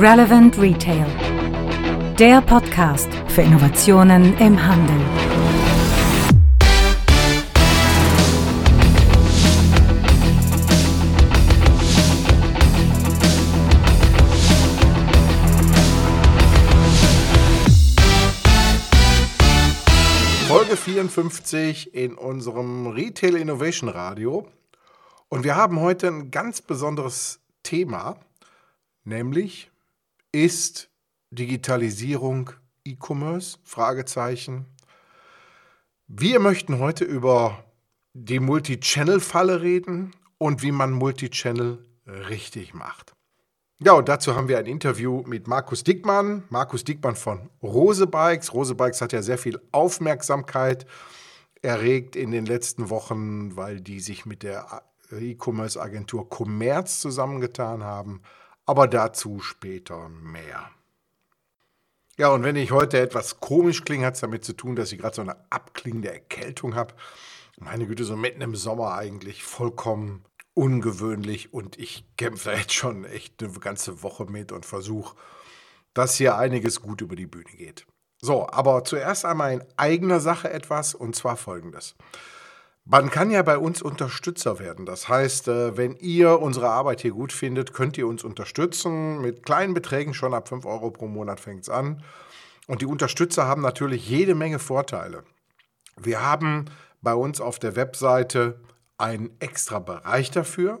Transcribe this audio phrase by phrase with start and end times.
[0.00, 1.06] Relevant Retail.
[2.20, 4.96] Der Podcast für Innovationen im Handel.
[20.46, 24.46] Folge 54 in unserem Retail Innovation Radio.
[25.28, 28.20] Und wir haben heute ein ganz besonderes Thema,
[29.02, 29.72] nämlich
[30.32, 30.90] ist
[31.30, 32.50] Digitalisierung
[32.84, 33.58] E-Commerce?
[33.64, 34.66] Fragezeichen.
[36.06, 37.64] Wir möchten heute über
[38.14, 43.14] die Multi-Channel-Falle reden und wie man Multi-Channel richtig macht.
[43.80, 46.42] Ja, und dazu haben wir ein Interview mit Markus Dickmann.
[46.48, 48.52] Markus Dickmann von Rose Bikes.
[48.52, 50.84] Rose Bikes hat ja sehr viel Aufmerksamkeit
[51.62, 58.22] erregt in den letzten Wochen, weil die sich mit der E-Commerce-Agentur Commerz zusammengetan haben.
[58.68, 60.68] Aber dazu später mehr.
[62.18, 64.98] Ja, und wenn ich heute etwas komisch klinge, hat es damit zu tun, dass ich
[64.98, 66.92] gerade so eine abklingende Erkältung habe.
[67.58, 73.42] Meine Güte, so mitten im Sommer eigentlich vollkommen ungewöhnlich und ich kämpfe jetzt schon echt
[73.42, 75.16] eine ganze Woche mit und versuche,
[75.94, 77.86] dass hier einiges gut über die Bühne geht.
[78.20, 81.96] So, aber zuerst einmal in eigener Sache etwas und zwar folgendes.
[82.90, 84.86] Man kann ja bei uns Unterstützer werden.
[84.86, 89.20] Das heißt, äh, wenn ihr unsere Arbeit hier gut findet, könnt ihr uns unterstützen.
[89.20, 92.02] Mit kleinen Beträgen, schon ab 5 Euro pro Monat fängt es an.
[92.66, 95.24] Und die Unterstützer haben natürlich jede Menge Vorteile.
[95.98, 96.64] Wir haben
[97.02, 98.58] bei uns auf der Webseite
[98.96, 100.80] einen extra Bereich dafür.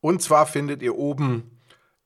[0.00, 1.58] Und zwar findet ihr oben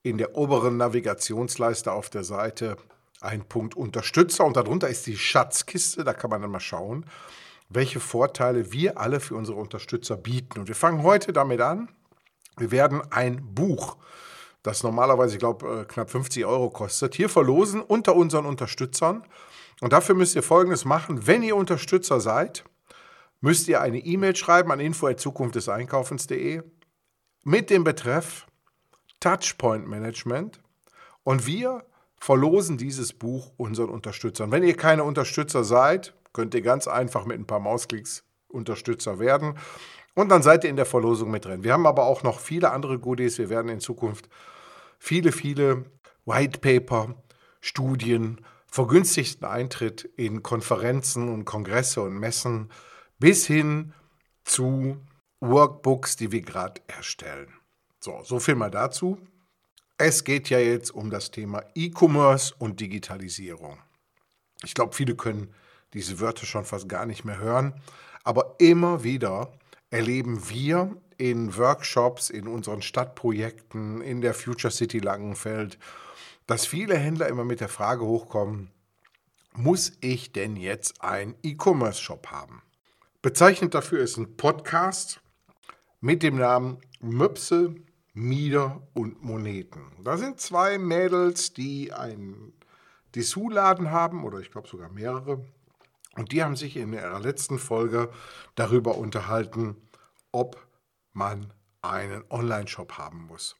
[0.05, 2.79] in der oberen Navigationsleiste auf der Seite
[3.21, 6.03] einen Punkt Unterstützer und darunter ist die Schatzkiste.
[6.03, 7.05] Da kann man dann mal schauen
[7.69, 10.61] welche Vorteile wir alle für unsere Unterstützer bieten.
[10.61, 11.89] Und wir fangen heute damit an.
[12.57, 13.97] Wir werden ein Buch,
[14.63, 19.25] das normalerweise, ich glaube, äh, knapp 50 Euro kostet, hier verlosen unter unseren Unterstützern.
[19.81, 21.27] Und dafür müsst ihr Folgendes machen.
[21.27, 22.65] Wenn ihr Unterstützer seid,
[23.41, 26.63] müsst ihr eine E-Mail schreiben an info.zukunftdeseinkaufens.de
[27.45, 28.47] mit dem Betreff
[29.21, 30.61] Touchpoint Management.
[31.25, 31.85] Und wir
[32.19, 34.51] verlosen dieses Buch unseren Unterstützern.
[34.51, 39.59] Wenn ihr keine Unterstützer seid, könnt ihr ganz einfach mit ein paar Mausklicks Unterstützer werden.
[40.15, 41.65] Und dann seid ihr in der Verlosung mit drin.
[41.65, 43.39] Wir haben aber auch noch viele andere Goodies.
[43.39, 44.29] Wir werden in Zukunft
[44.99, 45.87] viele, viele
[46.27, 47.15] White Paper,
[47.61, 52.71] Studien, vergünstigten Eintritt in Konferenzen und Kongresse und Messen
[53.19, 53.95] bis hin
[54.45, 54.99] zu
[55.41, 57.49] Workbooks, die wir gerade erstellen.
[57.99, 59.19] So, so viel mal dazu.
[59.97, 63.79] Es geht ja jetzt um das Thema E-Commerce und Digitalisierung.
[64.63, 65.55] Ich glaube, viele können
[65.97, 67.75] diese Wörter schon fast gar nicht mehr hören.
[68.23, 69.51] Aber immer wieder
[69.91, 75.79] erleben wir in Workshops, in unseren Stadtprojekten, in der Future City Langenfeld,
[76.47, 78.71] dass viele Händler immer mit der Frage hochkommen,
[79.55, 82.63] muss ich denn jetzt einen E-Commerce-Shop haben?
[83.23, 85.21] Bezeichnet dafür ist ein Podcast
[86.01, 87.75] mit dem Namen Möpse,
[88.13, 89.93] Mieder und Moneten.
[90.05, 92.53] Da sind zwei Mädels, die einen
[93.15, 95.43] Dessous-Laden haben, oder ich glaube sogar mehrere,
[96.17, 98.11] und die haben sich in ihrer letzten Folge
[98.55, 99.77] darüber unterhalten,
[100.33, 100.57] ob
[101.13, 103.57] man einen Online-Shop haben muss.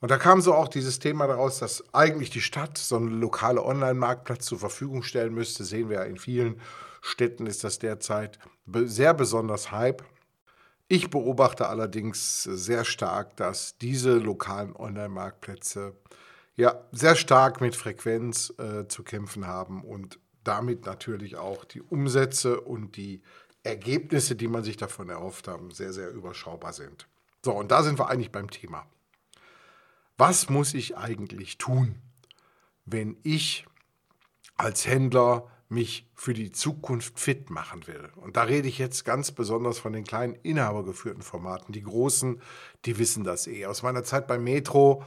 [0.00, 3.58] Und da kam so auch dieses Thema daraus, dass eigentlich die Stadt so einen lokalen
[3.58, 5.64] Online-Marktplatz zur Verfügung stellen müsste.
[5.64, 6.60] Sehen wir ja in vielen
[7.00, 10.04] Städten ist das derzeit sehr besonders Hype.
[10.88, 15.94] Ich beobachte allerdings sehr stark, dass diese lokalen Online-Marktplätze
[16.56, 22.60] ja sehr stark mit Frequenz äh, zu kämpfen haben und damit natürlich auch die Umsätze
[22.60, 23.22] und die
[23.62, 27.08] Ergebnisse, die man sich davon erhofft haben, sehr, sehr überschaubar sind.
[27.44, 28.86] So, und da sind wir eigentlich beim Thema.
[30.16, 31.96] Was muss ich eigentlich tun,
[32.84, 33.66] wenn ich
[34.56, 38.10] als Händler mich für die Zukunft fit machen will?
[38.16, 41.72] Und da rede ich jetzt ganz besonders von den kleinen inhabergeführten Formaten.
[41.72, 42.40] Die großen,
[42.84, 43.66] die wissen das eh.
[43.66, 45.04] Aus meiner Zeit bei Metro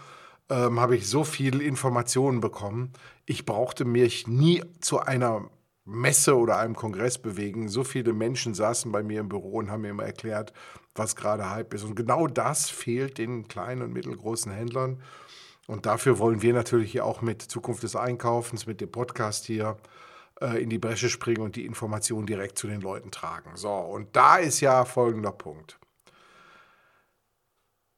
[0.51, 2.91] ähm, habe ich so viel Informationen bekommen.
[3.25, 5.49] Ich brauchte mich nie zu einer
[5.85, 7.69] Messe oder einem Kongress bewegen.
[7.69, 10.51] So viele Menschen saßen bei mir im Büro und haben mir immer erklärt,
[10.93, 11.83] was gerade Hype ist.
[11.83, 15.01] Und genau das fehlt den kleinen und mittelgroßen Händlern.
[15.67, 19.77] Und dafür wollen wir natürlich auch mit Zukunft des Einkaufens, mit dem Podcast hier
[20.41, 23.55] äh, in die Bresche springen und die Informationen direkt zu den Leuten tragen.
[23.55, 25.79] So, und da ist ja folgender Punkt.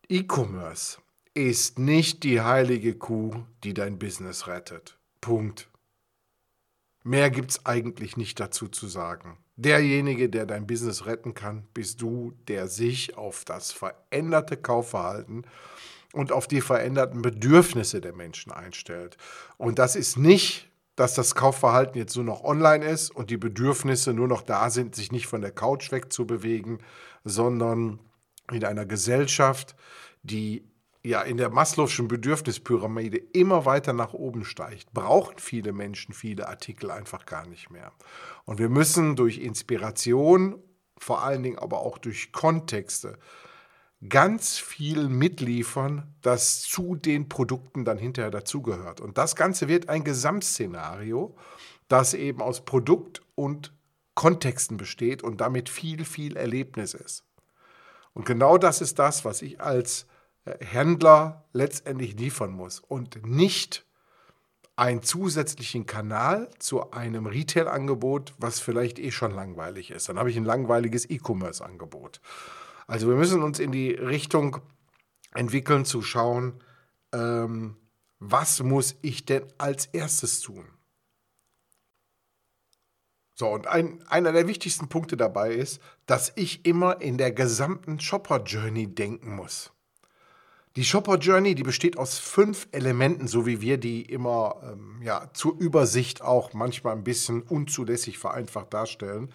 [0.07, 1.02] E-Commerce
[1.33, 4.97] ist nicht die heilige Kuh, die dein Business rettet.
[5.21, 5.69] Punkt.
[7.03, 9.37] Mehr gibt es eigentlich nicht dazu zu sagen.
[9.55, 15.45] Derjenige, der dein Business retten kann, bist du, der sich auf das veränderte Kaufverhalten
[16.13, 19.17] und auf die veränderten Bedürfnisse der Menschen einstellt.
[19.57, 24.13] Und das ist nicht, dass das Kaufverhalten jetzt nur noch online ist und die Bedürfnisse
[24.13, 26.79] nur noch da sind, sich nicht von der Couch wegzubewegen,
[27.23, 27.99] sondern
[28.51, 29.75] in einer Gesellschaft,
[30.21, 30.63] die
[31.03, 36.89] ja in der Maslow'schen Bedürfnispyramide immer weiter nach oben steigt, brauchen viele Menschen viele Artikel
[36.89, 37.91] einfach gar nicht mehr.
[38.45, 40.61] Und wir müssen durch Inspiration,
[40.97, 43.17] vor allen Dingen aber auch durch Kontexte,
[44.09, 49.01] ganz viel mitliefern, das zu den Produkten dann hinterher dazugehört.
[49.01, 51.35] Und das Ganze wird ein Gesamtszenario,
[51.87, 53.73] das eben aus Produkt und
[54.15, 57.23] Kontexten besteht und damit viel, viel Erlebnis ist.
[58.13, 60.05] Und genau das ist das, was ich als
[60.45, 63.85] Händler letztendlich liefern muss und nicht
[64.75, 70.09] einen zusätzlichen Kanal zu einem Retail-Angebot, was vielleicht eh schon langweilig ist.
[70.09, 72.21] Dann habe ich ein langweiliges E-Commerce-Angebot.
[72.87, 74.57] Also wir müssen uns in die Richtung
[75.33, 76.63] entwickeln, zu schauen,
[77.13, 77.77] ähm,
[78.19, 80.65] was muss ich denn als erstes tun?
[83.35, 87.99] So, und ein, einer der wichtigsten Punkte dabei ist, dass ich immer in der gesamten
[87.99, 89.72] Shopper-Journey denken muss.
[90.75, 95.29] Die Shopper Journey, die besteht aus fünf Elementen, so wie wir die immer ähm, ja,
[95.33, 99.31] zur Übersicht auch manchmal ein bisschen unzulässig vereinfacht darstellen.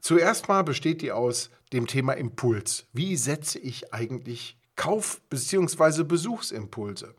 [0.00, 2.86] Zuerst mal besteht die aus dem Thema Impuls.
[2.92, 6.02] Wie setze ich eigentlich Kauf- bzw.
[6.02, 7.14] Besuchsimpulse?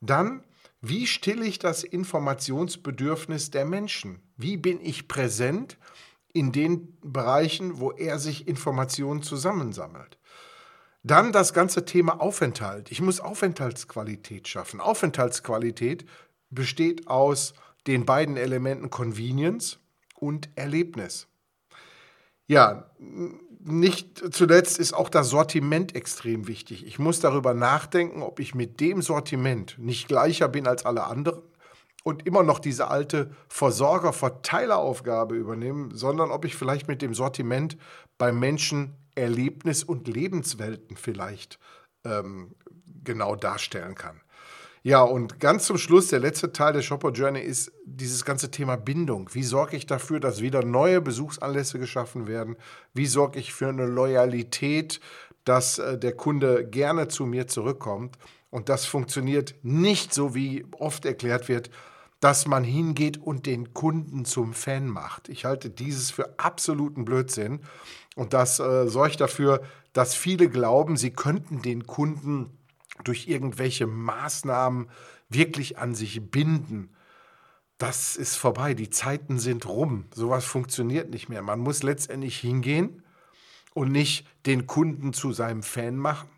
[0.00, 0.42] Dann,
[0.80, 4.22] wie stille ich das Informationsbedürfnis der Menschen?
[4.38, 5.76] Wie bin ich präsent
[6.32, 10.17] in den Bereichen, wo er sich Informationen zusammensammelt?
[11.02, 12.90] Dann das ganze Thema Aufenthalt.
[12.90, 14.80] Ich muss Aufenthaltsqualität schaffen.
[14.80, 16.04] Aufenthaltsqualität
[16.50, 17.54] besteht aus
[17.86, 19.78] den beiden Elementen Convenience
[20.16, 21.28] und Erlebnis.
[22.46, 22.90] Ja,
[23.60, 26.86] nicht zuletzt ist auch das Sortiment extrem wichtig.
[26.86, 31.42] Ich muss darüber nachdenken, ob ich mit dem Sortiment nicht gleicher bin als alle anderen
[32.04, 37.76] und immer noch diese alte Versorger-Verteileraufgabe übernehme, sondern ob ich vielleicht mit dem Sortiment
[38.16, 41.58] beim Menschen Erlebnis- und Lebenswelten vielleicht
[42.04, 42.54] ähm,
[43.04, 44.20] genau darstellen kann.
[44.82, 48.76] Ja, und ganz zum Schluss, der letzte Teil der Shopper Journey ist dieses ganze Thema
[48.76, 49.28] Bindung.
[49.32, 52.56] Wie sorge ich dafür, dass wieder neue Besuchsanlässe geschaffen werden?
[52.94, 55.00] Wie sorge ich für eine Loyalität,
[55.44, 58.16] dass äh, der Kunde gerne zu mir zurückkommt?
[58.50, 61.70] Und das funktioniert nicht so, wie oft erklärt wird,
[62.20, 65.28] dass man hingeht und den Kunden zum Fan macht.
[65.28, 67.60] Ich halte dieses für absoluten Blödsinn.
[68.16, 69.62] Und das äh, sorgt dafür,
[69.92, 72.58] dass viele glauben, sie könnten den Kunden
[73.04, 74.90] durch irgendwelche Maßnahmen
[75.28, 76.90] wirklich an sich binden.
[77.78, 80.06] Das ist vorbei, die Zeiten sind rum.
[80.12, 81.42] Sowas funktioniert nicht mehr.
[81.42, 83.04] Man muss letztendlich hingehen
[83.72, 86.28] und nicht den Kunden zu seinem Fan machen.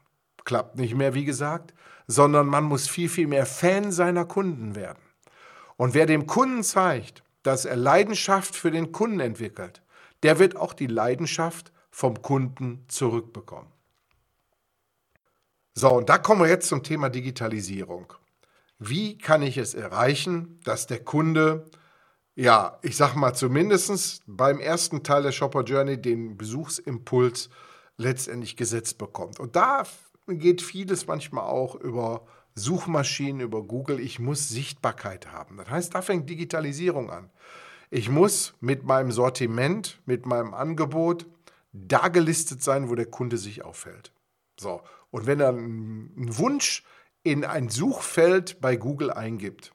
[0.45, 1.73] Klappt nicht mehr, wie gesagt,
[2.07, 4.99] sondern man muss viel, viel mehr Fan seiner Kunden werden.
[5.81, 9.81] Und wer dem Kunden zeigt, dass er Leidenschaft für den Kunden entwickelt,
[10.23, 13.73] der wird auch die Leidenschaft vom Kunden zurückbekommen.
[15.73, 18.13] So, und da kommen wir jetzt zum Thema Digitalisierung.
[18.79, 21.71] Wie kann ich es erreichen, dass der Kunde,
[22.35, 27.49] ja, ich sag mal zumindest beim ersten Teil der Shopper Journey den Besuchsimpuls
[27.97, 29.41] letztendlich gesetzt bekommt?
[29.41, 29.85] Und da
[30.29, 34.01] geht vieles manchmal auch über Suchmaschinen, über Google.
[34.01, 35.57] Ich muss Sichtbarkeit haben.
[35.57, 37.31] Das heißt, da fängt Digitalisierung an.
[37.91, 41.27] Ich muss mit meinem Sortiment, mit meinem Angebot
[41.73, 44.13] da gelistet sein, wo der Kunde sich aufhält.
[44.59, 46.85] So, und wenn er einen Wunsch
[47.23, 49.73] in ein Suchfeld bei Google eingibt,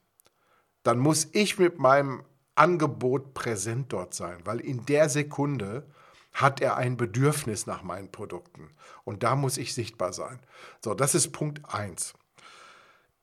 [0.84, 2.24] dann muss ich mit meinem
[2.56, 5.86] Angebot präsent dort sein, weil in der Sekunde
[6.32, 8.70] hat er ein Bedürfnis nach meinen Produkten.
[9.04, 10.40] Und da muss ich sichtbar sein.
[10.84, 12.14] So, das ist Punkt 1.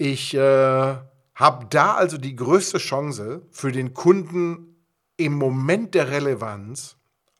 [0.05, 0.97] Ich äh,
[1.37, 4.85] habe da also die größte Chance für den Kunden
[5.17, 6.97] im Moment der Relevanz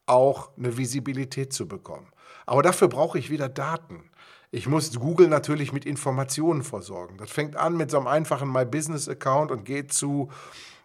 [0.07, 2.13] auch eine Visibilität zu bekommen.
[2.47, 4.13] Aber dafür brauche ich wieder Daten.
[4.53, 7.19] Ich muss Google natürlich mit Informationen versorgen.
[7.19, 10.31] Das fängt an mit so einem einfachen My Business Account und geht zu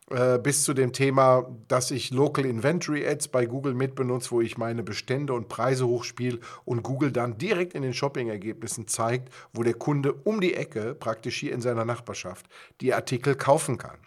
[0.10, 4.58] äh, bis zu dem Thema, dass ich Local Inventory Ads bei Google mitbenutze, wo ich
[4.58, 9.74] meine Bestände und Preise hochspiele und Google dann direkt in den Shopping-Ergebnissen zeigt, wo der
[9.74, 12.48] Kunde um die Ecke, praktisch hier in seiner Nachbarschaft,
[12.80, 13.98] die Artikel kaufen kann.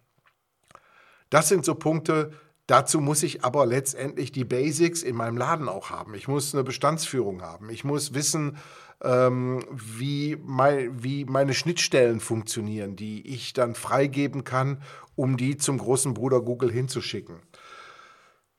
[1.28, 2.33] Das sind so Punkte,
[2.71, 6.14] Dazu muss ich aber letztendlich die Basics in meinem Laden auch haben.
[6.14, 7.69] Ich muss eine Bestandsführung haben.
[7.69, 8.59] Ich muss wissen,
[9.02, 14.83] ähm, wie, mein, wie meine Schnittstellen funktionieren, die ich dann freigeben kann,
[15.14, 17.40] um die zum großen Bruder Google hinzuschicken.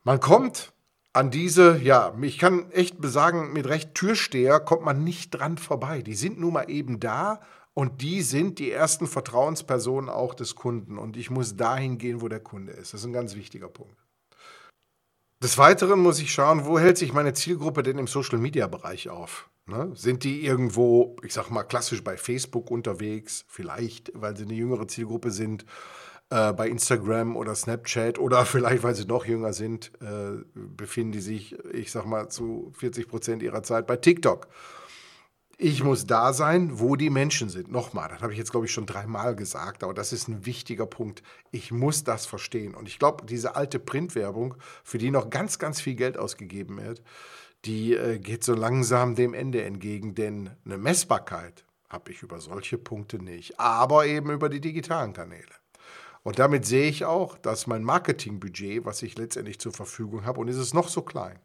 [0.04, 0.74] Man kommt
[1.14, 6.02] an diese, ja, ich kann echt besagen, mit Recht Türsteher kommt man nicht dran vorbei.
[6.02, 7.42] Die sind nun mal eben da
[7.74, 10.98] und die sind die ersten Vertrauenspersonen auch des Kunden.
[10.98, 12.94] Und ich muss dahin gehen, wo der Kunde ist.
[12.94, 13.98] Das ist ein ganz wichtiger Punkt.
[15.44, 19.50] Des Weiteren muss ich schauen, wo hält sich meine Zielgruppe denn im Social-Media-Bereich auf?
[19.72, 19.92] Ne?
[19.96, 23.46] Sind die irgendwo, ich sag mal, klassisch bei Facebook unterwegs?
[23.48, 25.66] Vielleicht, weil sie eine jüngere Zielgruppe sind,
[26.30, 31.22] äh, bei Instagram oder Snapchat oder vielleicht, weil sie noch jünger sind, äh, befinden die
[31.22, 34.48] sich, ich sag mal, zu 40 Prozent ihrer Zeit bei TikTok.
[35.58, 37.72] Ich muss da sein, wo die Menschen sind.
[37.72, 40.88] Nochmal, das habe ich jetzt, glaube ich, schon dreimal gesagt, aber das ist ein wichtiger
[40.88, 41.22] Punkt.
[41.52, 42.74] Ich muss das verstehen.
[42.74, 47.04] Und ich glaube, diese alte Printwerbung, für die noch ganz, ganz viel Geld ausgegeben wird,
[47.66, 52.78] die äh, geht so langsam dem Ende entgegen, denn eine Messbarkeit habe ich über solche
[52.78, 55.54] Punkte nicht, aber eben über die digitalen Kanäle.
[56.24, 60.48] Und damit sehe ich auch, dass mein Marketingbudget, was ich letztendlich zur Verfügung habe, und
[60.48, 61.40] ist es noch so klein,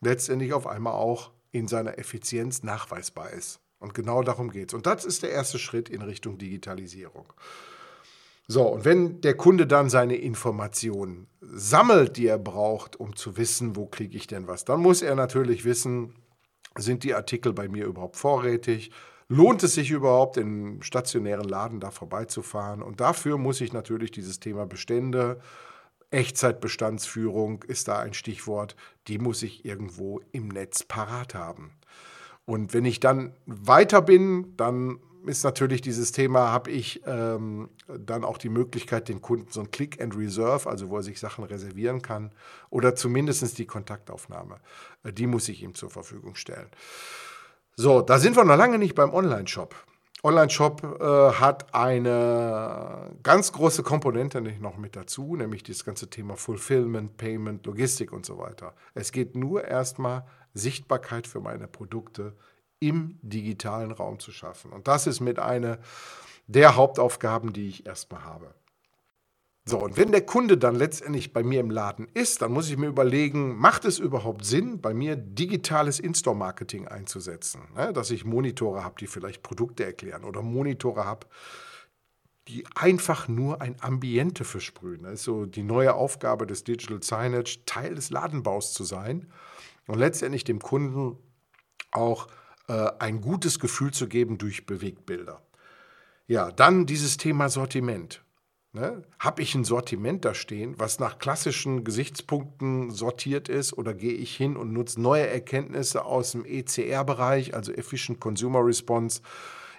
[0.00, 3.60] letztendlich auf einmal auch in seiner Effizienz nachweisbar ist.
[3.78, 4.74] Und genau darum geht es.
[4.74, 7.26] Und das ist der erste Schritt in Richtung Digitalisierung.
[8.46, 13.74] So, und wenn der Kunde dann seine Informationen sammelt, die er braucht, um zu wissen,
[13.76, 16.14] wo kriege ich denn was, dann muss er natürlich wissen,
[16.76, 18.90] sind die Artikel bei mir überhaupt vorrätig?
[19.28, 22.82] Lohnt es sich überhaupt, im stationären Laden da vorbeizufahren?
[22.82, 25.40] Und dafür muss ich natürlich dieses Thema Bestände
[26.14, 28.76] Echtzeitbestandsführung ist da ein Stichwort,
[29.08, 31.72] die muss ich irgendwo im Netz parat haben.
[32.46, 38.24] Und wenn ich dann weiter bin, dann ist natürlich dieses Thema, habe ich ähm, dann
[38.24, 41.44] auch die Möglichkeit, den Kunden so ein Click and Reserve, also wo er sich Sachen
[41.44, 42.32] reservieren kann,
[42.70, 44.56] oder zumindest die Kontaktaufnahme,
[45.02, 46.68] äh, die muss ich ihm zur Verfügung stellen.
[47.76, 49.74] So, da sind wir noch lange nicht beim Online-Shop.
[50.22, 51.04] Online-Shop äh,
[51.38, 58.12] hat eine ganz große Komponente noch mit dazu, nämlich das ganze Thema Fulfillment, Payment, Logistik
[58.12, 58.74] und so weiter.
[58.94, 60.24] Es geht nur erstmal
[60.54, 62.34] Sichtbarkeit für meine Produkte
[62.80, 64.72] im digitalen Raum zu schaffen.
[64.72, 65.78] Und das ist mit einer
[66.46, 68.54] der Hauptaufgaben, die ich erstmal habe.
[69.66, 72.76] So, und wenn der Kunde dann letztendlich bei mir im Laden ist, dann muss ich
[72.76, 77.62] mir überlegen, macht es überhaupt Sinn, bei mir digitales In-Store-Marketing einzusetzen?
[77.74, 77.94] Ne?
[77.94, 81.26] Dass ich Monitore habe, die vielleicht Produkte erklären oder Monitore habe,
[82.46, 85.04] die einfach nur ein Ambiente versprühen.
[85.04, 89.32] Das ist so die neue Aufgabe des Digital Signage, Teil des Ladenbaus zu sein
[89.86, 91.16] und letztendlich dem Kunden
[91.92, 92.28] auch
[92.68, 95.42] äh, ein gutes Gefühl zu geben durch Bewegtbilder.
[96.26, 98.24] Ja, dann dieses Thema Sortiment.
[98.72, 99.02] Ne?
[99.20, 104.34] Habe ich ein Sortiment da stehen, was nach klassischen Gesichtspunkten sortiert ist, oder gehe ich
[104.34, 109.20] hin und nutze neue Erkenntnisse aus dem ECR-Bereich, also Efficient Consumer Response,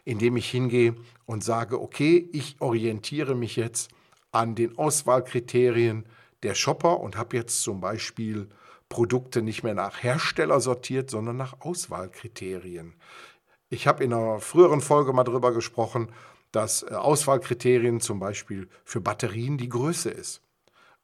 [0.05, 0.95] indem ich hingehe
[1.25, 3.89] und sage, okay, ich orientiere mich jetzt
[4.31, 6.05] an den Auswahlkriterien
[6.43, 8.47] der Shopper und habe jetzt zum Beispiel
[8.89, 12.95] Produkte nicht mehr nach Hersteller sortiert, sondern nach Auswahlkriterien.
[13.69, 16.11] Ich habe in einer früheren Folge mal darüber gesprochen,
[16.51, 20.41] dass äh, Auswahlkriterien zum Beispiel für Batterien die Größe ist.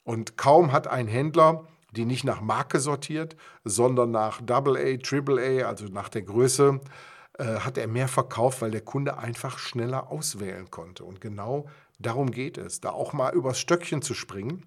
[0.03, 5.85] Und kaum hat ein Händler die nicht nach Marke sortiert, sondern nach AA, AAA, also
[5.85, 6.79] nach der Größe,
[7.37, 11.03] äh, hat er mehr verkauft, weil der Kunde einfach schneller auswählen konnte.
[11.03, 11.67] Und genau
[11.99, 14.65] darum geht es, da auch mal übers Stöckchen zu springen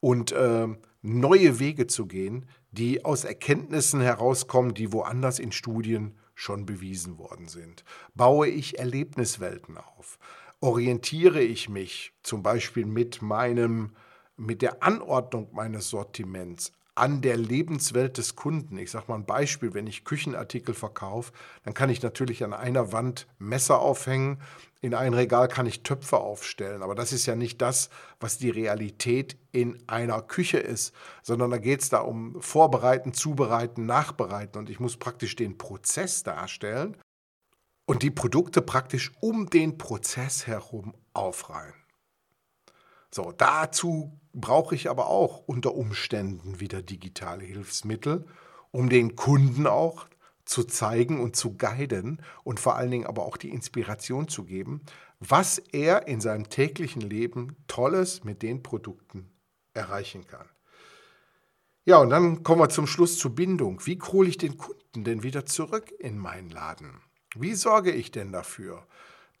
[0.00, 0.68] und äh,
[1.02, 7.48] neue Wege zu gehen, die aus Erkenntnissen herauskommen, die woanders in Studien schon bewiesen worden
[7.48, 7.84] sind?
[8.14, 10.18] Baue ich Erlebniswelten auf?
[10.60, 13.92] Orientiere ich mich zum Beispiel mit meinem,
[14.36, 18.76] mit der Anordnung meines Sortiments an der Lebenswelt des Kunden.
[18.78, 21.32] Ich sage mal ein Beispiel, wenn ich Küchenartikel verkaufe,
[21.64, 24.42] dann kann ich natürlich an einer Wand Messer aufhängen,
[24.80, 27.90] in ein Regal kann ich Töpfe aufstellen, aber das ist ja nicht das,
[28.20, 33.86] was die Realität in einer Küche ist, sondern da geht es da um Vorbereiten, Zubereiten,
[33.86, 36.96] Nachbereiten und ich muss praktisch den Prozess darstellen
[37.86, 41.74] und die Produkte praktisch um den Prozess herum aufreihen.
[43.10, 48.26] So, dazu brauche ich aber auch unter Umständen wieder digitale Hilfsmittel,
[48.70, 50.06] um den Kunden auch
[50.44, 54.80] zu zeigen und zu guiden und vor allen Dingen aber auch die Inspiration zu geben,
[55.20, 59.30] was er in seinem täglichen Leben Tolles mit den Produkten
[59.74, 60.48] erreichen kann.
[61.84, 63.80] Ja, und dann kommen wir zum Schluss zur Bindung.
[63.86, 67.00] Wie hole ich den Kunden denn wieder zurück in meinen Laden?
[67.34, 68.86] Wie sorge ich denn dafür,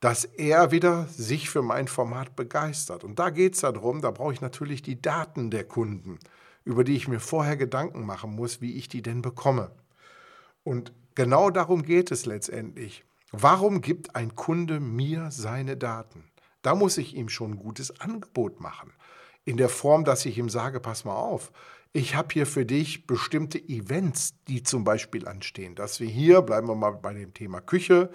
[0.00, 3.04] dass er wieder sich für mein Format begeistert.
[3.04, 6.18] Und da geht es darum, da brauche ich natürlich die Daten der Kunden,
[6.64, 9.72] über die ich mir vorher Gedanken machen muss, wie ich die denn bekomme.
[10.62, 13.04] Und genau darum geht es letztendlich.
[13.32, 16.24] Warum gibt ein Kunde mir seine Daten?
[16.62, 18.92] Da muss ich ihm schon ein gutes Angebot machen.
[19.44, 21.52] In der Form, dass ich ihm sage, pass mal auf,
[21.92, 26.68] ich habe hier für dich bestimmte Events, die zum Beispiel anstehen, dass wir hier, bleiben
[26.68, 28.10] wir mal bei dem Thema Küche,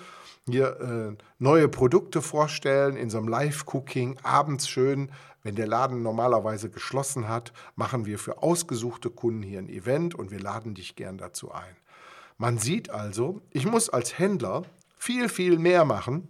[0.48, 5.12] hier äh, neue Produkte vorstellen in so einem Live-Cooking, abends schön,
[5.44, 10.32] wenn der Laden normalerweise geschlossen hat, machen wir für ausgesuchte Kunden hier ein Event und
[10.32, 11.76] wir laden dich gern dazu ein.
[12.38, 14.64] Man sieht also, ich muss als Händler
[14.98, 16.30] viel, viel mehr machen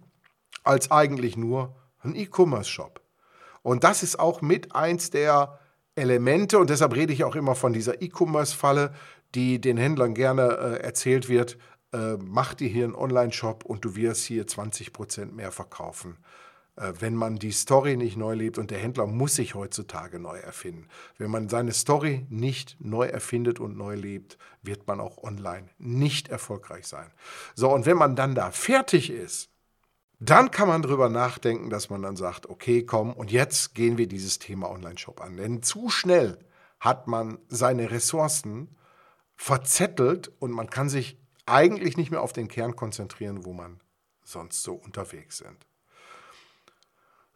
[0.64, 3.00] als eigentlich nur ein E-Commerce-Shop.
[3.62, 5.58] Und das ist auch mit eins der
[5.96, 8.92] Elemente und deshalb rede ich auch immer von dieser E-Commerce-Falle,
[9.34, 11.56] die den Händlern gerne äh, erzählt wird.
[11.94, 16.18] Äh, mach dir hier einen Online-Shop und du wirst hier 20% mehr verkaufen.
[16.74, 20.36] Äh, wenn man die Story nicht neu lebt und der Händler muss sich heutzutage neu
[20.36, 20.88] erfinden.
[21.18, 26.28] Wenn man seine Story nicht neu erfindet und neu lebt, wird man auch online nicht
[26.28, 27.12] erfolgreich sein.
[27.54, 29.50] So, und wenn man dann da fertig ist,
[30.18, 34.08] dann kann man darüber nachdenken, dass man dann sagt, okay, komm, und jetzt gehen wir
[34.08, 35.36] dieses Thema Online-Shop an.
[35.36, 36.38] Denn zu schnell
[36.80, 38.76] hat man seine Ressourcen
[39.36, 43.80] verzettelt und man kann sich eigentlich nicht mehr auf den Kern konzentrieren, wo man
[44.24, 45.66] sonst so unterwegs sind.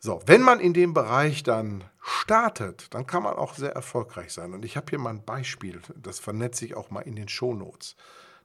[0.00, 4.54] So, wenn man in dem Bereich dann startet, dann kann man auch sehr erfolgreich sein.
[4.54, 7.96] Und ich habe hier mal ein Beispiel, das vernetze ich auch mal in den Shownotes.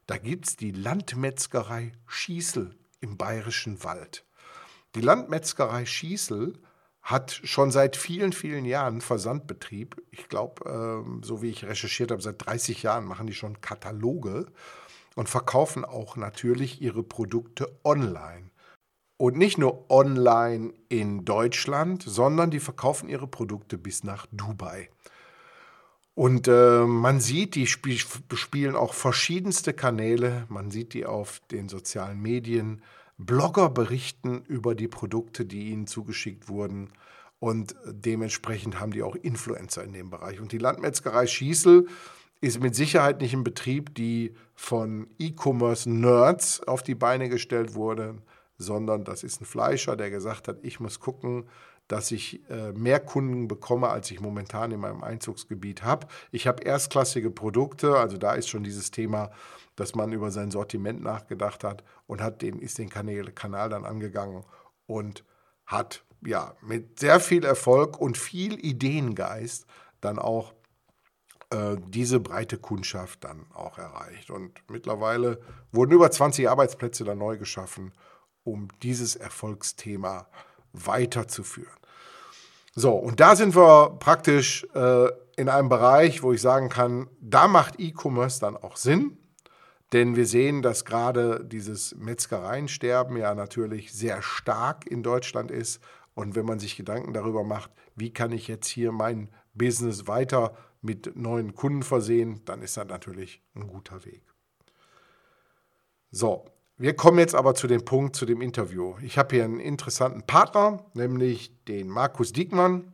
[0.06, 4.24] Da gibt es die Landmetzgerei Schießel im Bayerischen Wald.
[4.96, 6.60] Die Landmetzgerei Schießel
[7.02, 10.02] hat schon seit vielen, vielen Jahren Versandbetrieb.
[10.10, 14.46] Ich glaube, äh, so wie ich recherchiert habe, seit 30 Jahren machen die schon Kataloge
[15.14, 18.50] und verkaufen auch natürlich ihre Produkte online.
[19.16, 24.90] Und nicht nur online in Deutschland, sondern die verkaufen ihre Produkte bis nach Dubai.
[26.14, 30.46] Und äh, man sieht, die sp bespielen auch verschiedenste Kanäle.
[30.48, 32.82] Man sieht die auf den sozialen Medien.
[33.18, 36.90] Blogger berichten über die Produkte, die ihnen zugeschickt wurden.
[37.40, 40.40] Und dementsprechend haben die auch Influencer in dem Bereich.
[40.40, 41.88] Und die Landmetzgerei Schießel
[42.40, 48.16] ist mit Sicherheit nicht ein Betrieb, die von E-Commerce-Nerds auf die Beine gestellt wurde,
[48.58, 51.48] sondern das ist ein Fleischer, der gesagt hat, ich muss gucken,
[51.88, 56.06] dass ich äh, mehr Kunden bekomme, als ich momentan in meinem Einzugsgebiet habe.
[56.30, 59.30] Ich habe erstklassige Produkte, also da ist schon dieses Thema,
[59.76, 63.84] dass man über sein Sortiment nachgedacht hat und hat den, ist den Kanal, Kanal dann
[63.84, 64.44] angegangen
[64.86, 65.24] und
[65.66, 69.66] hat ja mit sehr viel Erfolg und viel Ideengeist
[70.00, 70.54] dann auch
[71.54, 74.30] äh, diese breite Kundschaft dann auch erreicht.
[74.30, 75.40] Und mittlerweile
[75.72, 77.92] wurden über 20 Arbeitsplätze dann neu geschaffen,
[78.42, 81.72] um dieses Erfolgsthema zu weiterzuführen.
[82.74, 87.46] So, und da sind wir praktisch äh, in einem Bereich, wo ich sagen kann, da
[87.46, 89.16] macht E-Commerce dann auch Sinn,
[89.92, 95.80] denn wir sehen, dass gerade dieses Metzgereiensterben ja natürlich sehr stark in Deutschland ist.
[96.14, 100.56] Und wenn man sich Gedanken darüber macht, wie kann ich jetzt hier mein Business weiter
[100.84, 104.22] mit neuen Kunden versehen, dann ist das natürlich ein guter Weg.
[106.10, 106.44] So,
[106.76, 108.94] wir kommen jetzt aber zu dem Punkt, zu dem Interview.
[109.02, 112.92] Ich habe hier einen interessanten Partner, nämlich den Markus Diekmann.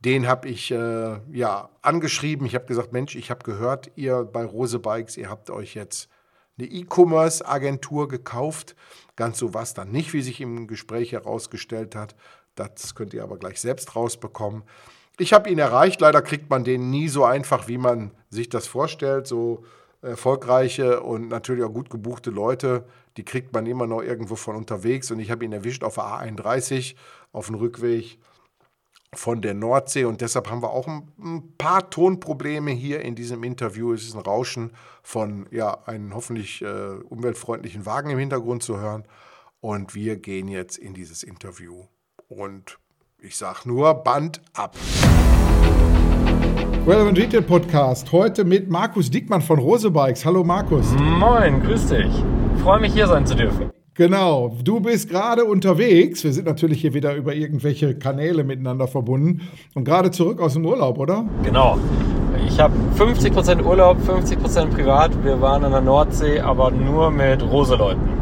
[0.00, 2.46] Den habe ich äh, ja angeschrieben.
[2.46, 6.08] Ich habe gesagt, Mensch, ich habe gehört, ihr bei Rose Bikes, ihr habt euch jetzt
[6.58, 8.76] eine E-Commerce-Agentur gekauft.
[9.16, 12.14] Ganz so was dann nicht, wie sich im Gespräch herausgestellt hat.
[12.54, 14.62] Das könnt ihr aber gleich selbst rausbekommen.
[15.22, 16.00] Ich habe ihn erreicht.
[16.00, 19.28] Leider kriegt man den nie so einfach, wie man sich das vorstellt.
[19.28, 19.62] So
[20.02, 22.84] erfolgreiche und natürlich auch gut gebuchte Leute,
[23.16, 25.12] die kriegt man immer noch irgendwo von unterwegs.
[25.12, 26.96] Und ich habe ihn erwischt auf der A31
[27.30, 28.18] auf dem Rückweg
[29.14, 30.06] von der Nordsee.
[30.06, 33.92] Und deshalb haben wir auch ein, paar Tonprobleme hier in diesem Interview.
[33.92, 34.72] Es ist ein Rauschen
[35.04, 39.04] von ja, einem hoffentlich äh, umweltfreundlichen Wagen im Hintergrund zu hören.
[39.60, 41.84] Und wir gehen jetzt in dieses Interview.
[42.26, 42.80] Und
[43.24, 44.74] ich sage nur Band ab.
[46.84, 48.10] Relevant Retail Podcast.
[48.10, 50.24] Heute mit Markus Dickmann von Rose Bikes.
[50.24, 50.86] Hallo Markus.
[50.98, 52.12] Moin, grüß dich.
[52.64, 53.70] Freue mich hier sein zu dürfen.
[53.94, 56.24] Genau, du bist gerade unterwegs.
[56.24, 59.42] Wir sind natürlich hier wieder über irgendwelche Kanäle miteinander verbunden
[59.74, 61.24] und gerade zurück aus dem Urlaub, oder?
[61.44, 61.78] Genau.
[62.48, 65.12] Ich habe 50% Urlaub, 50% privat.
[65.24, 68.21] Wir waren an der Nordsee, aber nur mit Rose-Leuten.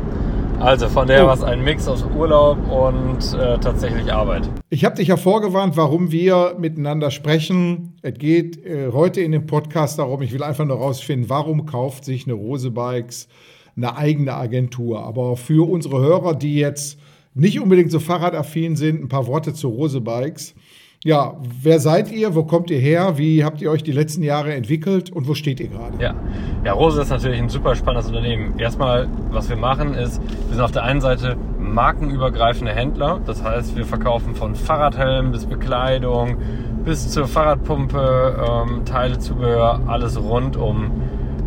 [0.61, 1.29] Also von der oh.
[1.29, 4.49] war es ein Mix aus Urlaub und äh, tatsächlich Arbeit.
[4.69, 7.95] Ich habe dich ja vorgewarnt, warum wir miteinander sprechen.
[8.03, 12.05] Es geht äh, heute in dem Podcast darum, ich will einfach nur rausfinden, warum kauft
[12.05, 13.27] sich eine Rose Bikes
[13.75, 15.03] eine eigene Agentur.
[15.05, 16.99] Aber für unsere Hörer, die jetzt
[17.35, 20.55] nicht unbedingt so fahrradaffin sind, ein paar Worte zu Rose Bikes.
[21.03, 21.33] Ja,
[21.63, 22.35] wer seid ihr?
[22.35, 23.17] Wo kommt ihr her?
[23.17, 25.97] Wie habt ihr euch die letzten Jahre entwickelt und wo steht ihr gerade?
[25.99, 26.15] Ja.
[26.63, 28.59] ja, Rose ist natürlich ein super spannendes Unternehmen.
[28.59, 33.19] Erstmal, was wir machen, ist, wir sind auf der einen Seite markenübergreifende Händler.
[33.25, 36.37] Das heißt, wir verkaufen von Fahrradhelmen bis Bekleidung
[36.85, 40.91] bis zur Fahrradpumpe, ähm, Teile, Zubehör, alles rund um,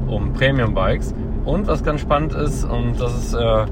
[0.08, 1.14] um Premium-Bikes.
[1.46, 3.66] Und was ganz spannend ist, und das ist, äh,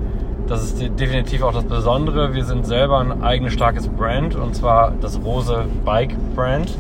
[0.48, 4.92] das ist definitiv auch das Besondere, wir sind selber ein eigenes starkes Brand, und zwar
[5.02, 6.78] das Rose Bike Brand,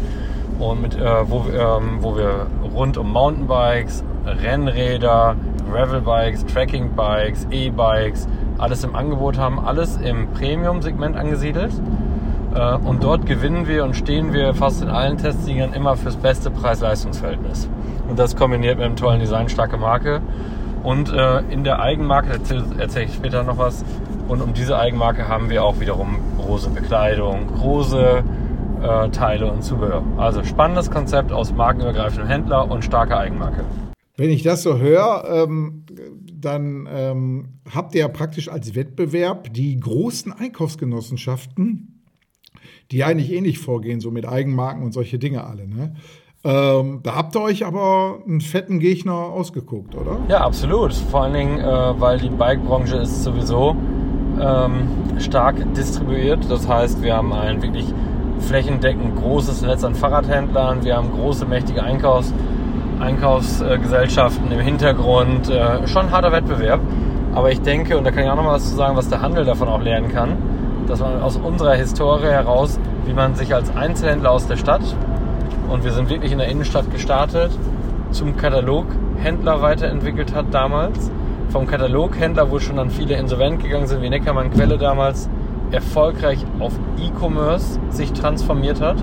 [0.59, 5.35] und mit, äh, wo, ähm, wo wir rund um Mountainbikes, Rennräder,
[5.71, 11.71] Gravelbikes, Trackingbikes, E-Bikes, alles im Angebot haben, alles im Premium-Segment angesiedelt.
[12.53, 16.51] Äh, und dort gewinnen wir und stehen wir fast in allen Testsingern immer fürs beste
[16.51, 17.69] Preis-Leistungs-Verhältnis.
[18.07, 20.21] Und das kombiniert mit einem tollen Design, starke Marke.
[20.83, 23.85] Und äh, in der Eigenmarke, erzähle erzähl ich später noch was,
[24.27, 28.23] und um diese Eigenmarke haben wir auch wiederum große Bekleidung, große
[28.81, 30.03] äh, Teile und Zubehör.
[30.17, 33.63] Also spannendes Konzept aus markenübergreifendem Händler und starker Eigenmarke.
[34.17, 35.85] Wenn ich das so höre, ähm,
[36.33, 42.03] dann ähm, habt ihr ja praktisch als Wettbewerb die großen Einkaufsgenossenschaften,
[42.91, 45.67] die eigentlich ähnlich vorgehen, so mit Eigenmarken und solche Dinge alle.
[45.67, 45.95] Ne?
[46.43, 50.17] Ähm, da habt ihr euch aber einen fetten Gegner ausgeguckt, oder?
[50.27, 50.93] Ja, absolut.
[50.93, 53.75] Vor allen Dingen, äh, weil die Bike-Branche ist sowieso
[54.39, 54.87] ähm,
[55.19, 56.49] stark distribuiert.
[56.49, 57.85] Das heißt, wir haben ein wirklich
[58.39, 62.33] flächendeckend großes Netz an Fahrradhändlern, wir haben große, mächtige Einkaufs-
[62.99, 65.49] Einkaufsgesellschaften im Hintergrund.
[65.49, 66.79] Äh, schon harter Wettbewerb.
[67.33, 69.21] Aber ich denke, und da kann ich auch noch mal was zu sagen, was der
[69.21, 70.37] Handel davon auch lernen kann,
[70.87, 74.81] dass man aus unserer Historie heraus, wie man sich als Einzelhändler aus der Stadt,
[75.71, 77.51] und wir sind wirklich in der Innenstadt gestartet,
[78.11, 81.09] zum Kataloghändler weiterentwickelt hat damals.
[81.49, 85.29] Vom Kataloghändler, wo schon dann viele insolvent gegangen sind, wie Neckermann Quelle damals,
[85.71, 88.97] erfolgreich auf E-Commerce sich transformiert hat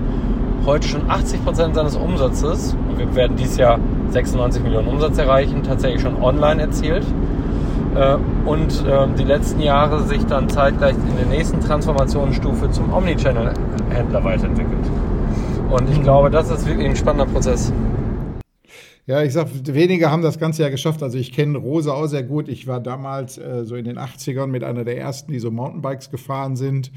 [0.65, 3.79] heute schon 80 Prozent seines Umsatzes, und wir werden dieses Jahr
[4.09, 7.05] 96 Millionen Umsatz erreichen, tatsächlich schon online erzielt.
[7.95, 14.23] Äh, und ähm, die letzten Jahre sich dann zeitgleich in der nächsten Transformationsstufe zum Omnichannel-Händler
[14.23, 14.85] weiterentwickelt.
[15.69, 17.71] Und ich glaube, das ist wirklich ein spannender Prozess.
[19.05, 21.03] Ja, ich sag, wenige haben das Ganze ja geschafft.
[21.03, 22.49] Also ich kenne Rose auch sehr gut.
[22.49, 26.09] Ich war damals äh, so in den 80ern mit einer der ersten, die so Mountainbikes
[26.09, 26.91] gefahren sind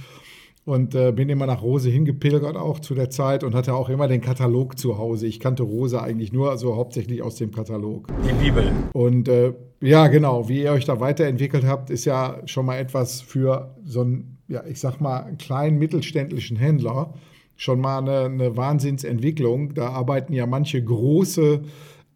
[0.64, 4.08] und äh, bin immer nach Rose hingepilgert auch zu der Zeit und hatte auch immer
[4.08, 5.26] den Katalog zu Hause.
[5.26, 8.08] Ich kannte Rose eigentlich nur also hauptsächlich aus dem Katalog.
[8.26, 8.72] Die Bibel.
[8.94, 13.20] Und äh, ja, genau, wie ihr euch da weiterentwickelt habt, ist ja schon mal etwas
[13.20, 17.12] für so einen, ja, ich sag mal, einen kleinen mittelständischen Händler
[17.56, 19.74] schon mal eine, eine Wahnsinnsentwicklung.
[19.74, 21.62] Da arbeiten ja manche große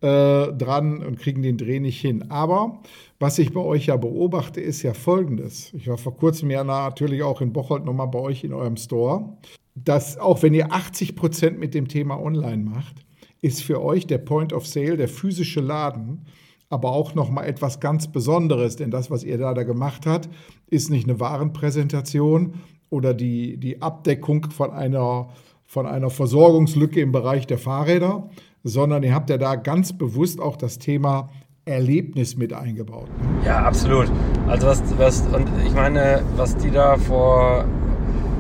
[0.01, 2.31] äh, dran und kriegen den Dreh nicht hin.
[2.31, 2.83] Aber
[3.19, 5.73] was ich bei euch ja beobachte, ist ja folgendes.
[5.75, 9.37] Ich war vor kurzem ja natürlich auch in Bocholt nochmal bei euch in eurem Store.
[9.75, 13.07] Dass auch wenn ihr 80 Prozent mit dem Thema online macht,
[13.41, 16.27] ist für euch der Point of Sale, der physische Laden,
[16.69, 18.77] aber auch nochmal etwas ganz Besonderes.
[18.77, 20.29] Denn das, was ihr da, da gemacht habt,
[20.69, 22.55] ist nicht eine Warenpräsentation
[22.91, 25.29] oder die, die Abdeckung von einer,
[25.65, 28.29] von einer Versorgungslücke im Bereich der Fahrräder,
[28.63, 31.29] sondern ihr habt ja da ganz bewusst auch das Thema
[31.65, 33.09] Erlebnis mit eingebaut.
[33.45, 34.11] Ja, absolut.
[34.47, 37.65] Also was, was, und ich meine, was die da vor,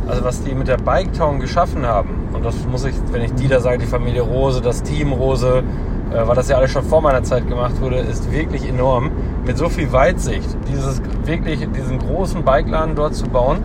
[0.06, 3.32] also was die mit der Bike Town geschaffen haben, und das muss ich, wenn ich
[3.32, 5.64] die da sage, die Familie Rose, das Team Rose,
[6.12, 9.10] äh, weil das ja alles schon vor meiner Zeit gemacht wurde, ist wirklich enorm.
[9.44, 13.58] Mit so viel Weitsicht, dieses wirklich, diesen großen Bikeladen dort zu bauen,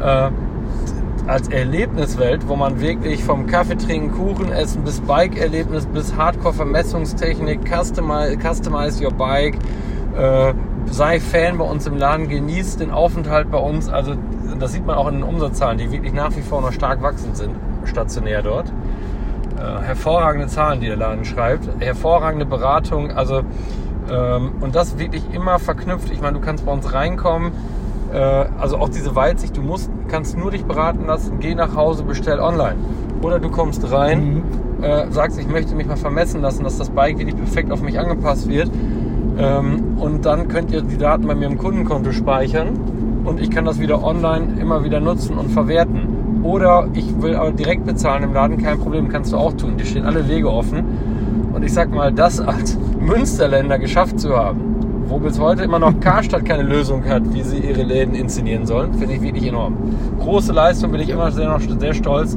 [0.00, 0.30] äh,
[1.26, 8.36] als Erlebniswelt, wo man wirklich vom Kaffee trinken, Kuchen essen bis Bike-Erlebnis bis Hardcore-Vermessungstechnik, customize,
[8.36, 9.56] customize your bike,
[10.16, 10.52] äh,
[10.86, 13.88] sei Fan bei uns im Laden, genießt den Aufenthalt bei uns.
[13.88, 14.14] Also
[14.58, 17.36] das sieht man auch in den Umsatzzahlen, die wirklich nach wie vor noch stark wachsend
[17.36, 18.72] sind, stationär dort.
[19.56, 23.42] Äh, hervorragende Zahlen, die der Laden schreibt, hervorragende Beratung, also
[24.10, 26.10] ähm, und das wirklich immer verknüpft.
[26.10, 27.52] Ich meine, du kannst bei uns reinkommen,
[28.12, 32.04] äh, also auch diese Weitsicht, du musst, kannst nur dich beraten lassen, geh nach Hause,
[32.04, 32.76] bestell online.
[33.22, 34.42] Oder du kommst rein,
[34.78, 34.84] mhm.
[34.84, 37.98] äh, sagst, ich möchte mich mal vermessen lassen, dass das Bike wirklich perfekt auf mich
[37.98, 38.70] angepasst wird.
[39.38, 42.68] Ähm, und dann könnt ihr die Daten bei mir im Kundenkonto speichern
[43.24, 46.42] und ich kann das wieder online immer wieder nutzen und verwerten.
[46.42, 49.76] Oder ich will aber direkt bezahlen im Laden, kein Problem, kannst du auch tun.
[49.78, 50.84] Die stehen alle Wege offen.
[51.52, 54.79] Und ich sag mal, das als Münsterländer geschafft zu haben,
[55.10, 58.94] wo bis heute immer noch Karstadt keine Lösung hat, wie sie ihre Läden inszenieren sollen,
[58.94, 59.76] finde ich wirklich enorm.
[60.20, 62.36] Große Leistung, bin ich immer sehr, sehr stolz,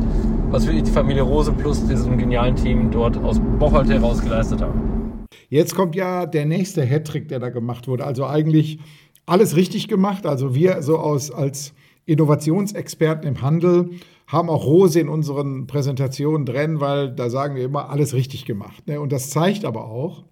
[0.50, 5.24] was wirklich die Familie Rose plus diesem genialen Team dort aus Bocholt heraus geleistet haben.
[5.50, 8.06] Jetzt kommt ja der nächste Hattrick, der da gemacht wurde.
[8.06, 8.80] Also eigentlich
[9.28, 10.26] alles richtig gemacht.
[10.26, 11.76] Also wir so aus, als
[12.08, 13.92] Innovationsexperten im Handel
[14.26, 18.88] haben auch Rose in unseren Präsentationen drin, weil da sagen wir immer, alles richtig gemacht.
[18.88, 19.00] Ne?
[19.00, 20.24] Und das zeigt aber auch,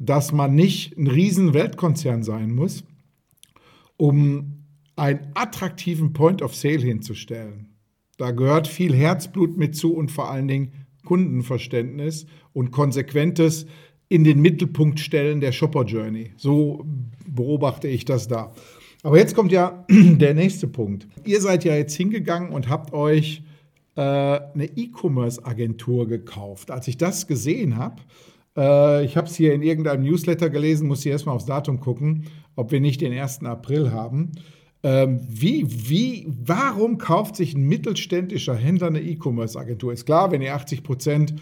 [0.00, 2.84] dass man nicht ein riesen Weltkonzern sein muss,
[3.98, 4.64] um
[4.96, 7.76] einen attraktiven Point of Sale hinzustellen.
[8.16, 10.72] Da gehört viel Herzblut mit zu und vor allen Dingen
[11.04, 13.66] Kundenverständnis und konsequentes
[14.08, 16.32] in den Mittelpunkt stellen der Shopper Journey.
[16.36, 16.84] So
[17.28, 18.52] beobachte ich das da.
[19.02, 21.08] Aber jetzt kommt ja der nächste Punkt.
[21.24, 23.42] Ihr seid ja jetzt hingegangen und habt euch
[23.96, 26.70] äh, eine E-Commerce-Agentur gekauft.
[26.70, 27.96] Als ich das gesehen habe,
[28.60, 32.26] äh, ich habe es hier in irgendeinem Newsletter gelesen, muss ich erstmal aufs Datum gucken,
[32.56, 33.44] ob wir nicht den 1.
[33.44, 34.32] April haben.
[34.82, 39.92] Ähm, wie, wie, warum kauft sich ein mittelständischer Händler eine E-Commerce-Agentur?
[39.92, 41.34] Ist klar, wenn ihr 80 Prozent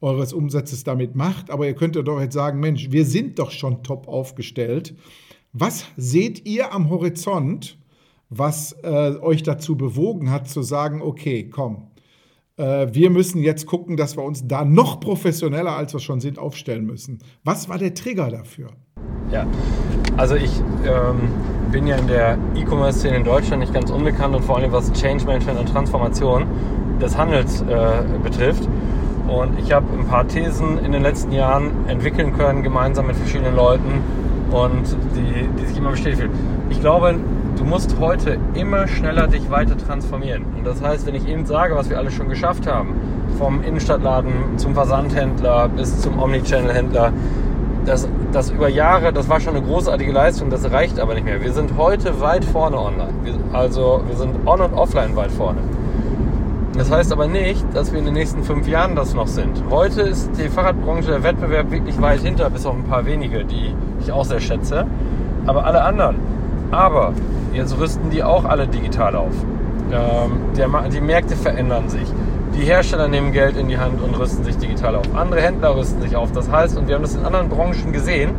[0.00, 3.50] eures Umsatzes damit macht, aber ihr könnt ja doch jetzt sagen, Mensch, wir sind doch
[3.50, 4.94] schon top aufgestellt.
[5.52, 7.78] Was seht ihr am Horizont,
[8.28, 11.88] was äh, euch dazu bewogen hat zu sagen, okay, komm,
[12.56, 16.84] wir müssen jetzt gucken, dass wir uns da noch professioneller, als wir schon sind, aufstellen
[16.84, 17.18] müssen.
[17.42, 18.68] Was war der Trigger dafür?
[19.30, 19.46] Ja,
[20.16, 21.28] also ich ähm,
[21.72, 25.24] bin ja in der E-Commerce-Szene in Deutschland nicht ganz unbekannt und vor allem was Change
[25.24, 26.46] Management und Transformation
[27.00, 28.68] des Handels äh, betrifft.
[29.26, 33.56] Und ich habe ein paar Thesen in den letzten Jahren entwickeln können, gemeinsam mit verschiedenen
[33.56, 34.02] Leuten
[34.52, 36.30] und die, die sich immer bestätigen.
[36.70, 37.16] Ich glaube,
[37.56, 40.44] du musst heute immer schneller dich weiter transformieren.
[40.56, 42.94] Und das heißt, wenn ich eben sage, was wir alle schon geschafft haben,
[43.38, 47.12] vom Innenstadtladen zum Versandhändler bis zum Omnichannel-Händler,
[47.84, 51.42] das, das über Jahre, das war schon eine großartige Leistung, das reicht aber nicht mehr.
[51.42, 53.12] Wir sind heute weit vorne online.
[53.22, 55.58] Wir, also wir sind on und offline weit vorne.
[56.76, 59.62] Das heißt aber nicht, dass wir in den nächsten fünf Jahren das noch sind.
[59.70, 63.74] Heute ist die Fahrradbranche der Wettbewerb wirklich weit hinter, bis auf ein paar wenige, die
[64.00, 64.86] ich auch sehr schätze.
[65.46, 66.16] Aber alle anderen.
[66.72, 67.12] Aber
[67.54, 69.32] jetzt rüsten die auch alle digital auf.
[69.92, 72.06] Ähm, die Märkte verändern sich.
[72.56, 75.04] Die Hersteller nehmen Geld in die Hand und rüsten sich digital auf.
[75.14, 76.32] Andere Händler rüsten sich auf.
[76.32, 78.30] Das heißt, und wir haben das in anderen Branchen gesehen,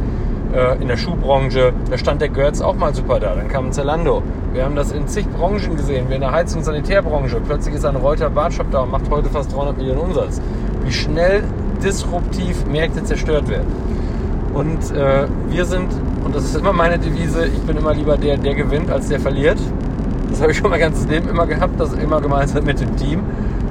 [0.54, 3.36] äh, in der Schuhbranche, da stand der Götz auch mal super da.
[3.36, 4.24] Dann kam Zalando.
[4.54, 7.42] Wir haben das in zig Branchen gesehen, wie in der Heizung- und Sanitärbranche.
[7.46, 10.42] Plötzlich ist ein Reuter Bartshop da und macht heute fast 300 Millionen Umsatz.
[10.86, 11.44] Wie schnell
[11.84, 13.68] disruptiv Märkte zerstört werden.
[14.54, 15.90] Und äh, wir sind,
[16.26, 19.20] und das ist immer meine Devise, ich bin immer lieber der, der gewinnt, als der
[19.20, 19.60] verliert.
[20.30, 23.22] Das habe ich schon mein ganzes Leben immer gehabt, das immer gemeinsam mit dem Team.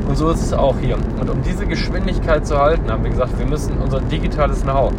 [0.09, 0.97] Und so ist es auch hier.
[1.21, 4.93] Und um diese Geschwindigkeit zu halten, haben wir gesagt, wir müssen unser digitales Know-how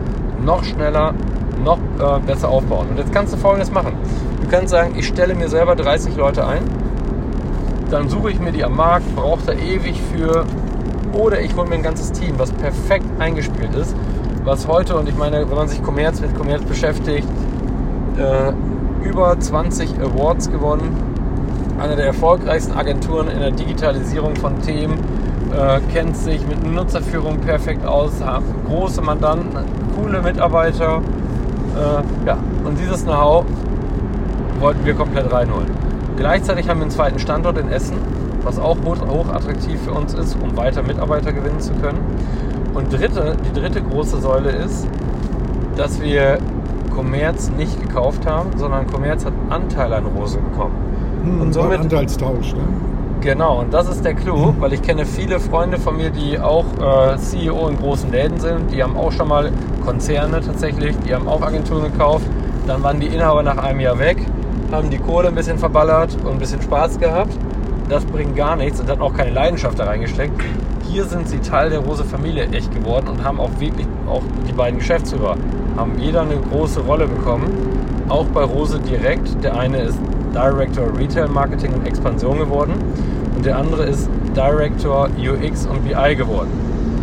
[0.44, 1.13] noch schneller,
[1.63, 2.89] noch äh, besser aufbauen.
[2.89, 3.94] Und jetzt kannst du Folgendes machen.
[4.41, 6.62] Du kannst sagen, ich stelle mir selber 30 Leute ein,
[7.89, 10.46] dann suche ich mir die am Markt, brauche da ewig für,
[11.13, 13.96] oder ich hole mir ein ganzes Team, was perfekt eingespielt ist,
[14.44, 17.28] was heute, und ich meine, wenn man sich Commerz mit Commerz beschäftigt,
[18.17, 18.54] äh,
[19.08, 20.95] über 20 Awards gewonnen,
[21.80, 24.97] eine der erfolgreichsten Agenturen in der Digitalisierung von Themen,
[25.51, 29.60] äh, kennt sich mit Nutzerführung perfekt aus, haben große Mandanten,
[29.95, 31.01] coole Mitarbeiter.
[31.75, 33.45] Äh, ja, und dieses Know-how
[34.60, 35.69] wollten wir komplett reinholen.
[36.17, 37.97] Gleichzeitig haben wir einen zweiten Standort in Essen,
[38.43, 41.99] was auch hoch, hoch attraktiv für uns ist, um weiter Mitarbeiter gewinnen zu können.
[42.73, 44.88] Und dritte, die dritte große Säule ist,
[45.75, 46.38] dass wir
[46.95, 50.75] Commerz nicht gekauft haben, sondern Commerz hat Anteil an Rose bekommen.
[51.23, 52.62] Hm, und somit Anteilstausch, ne?
[53.21, 56.65] Genau, und das ist der Clou, weil ich kenne viele Freunde von mir, die auch
[56.79, 59.51] äh, CEO in großen Läden sind, die haben auch schon mal
[59.84, 62.25] Konzerne tatsächlich, die haben auch Agenturen gekauft,
[62.67, 64.17] dann waren die Inhaber nach einem Jahr weg,
[64.71, 67.34] haben die Kohle ein bisschen verballert und ein bisschen Spaß gehabt.
[67.89, 70.41] Das bringt gar nichts und hat auch keine Leidenschaft da reingesteckt
[70.95, 74.54] hier sind sie Teil der Rose Familie echt geworden und haben auch wirklich, auch die
[74.54, 75.36] beiden Geschäftsführer,
[75.76, 77.52] haben jeder eine große Rolle bekommen.
[78.08, 79.43] Auch bei Rose direkt.
[79.43, 80.00] Der eine ist
[80.34, 82.76] Director Retail Marketing und Expansion geworden
[83.36, 86.48] und der andere ist Director UX und BI geworden.